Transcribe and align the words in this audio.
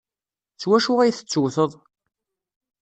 S 0.61 0.63
wacu 0.69 0.93
ay 0.99 1.11
tettewteḍ? 1.13 1.71